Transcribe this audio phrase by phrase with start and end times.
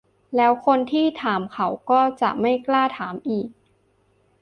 [0.35, 3.47] แล้วคนที่ถามเขาก็จะไม่กล้าถามอีก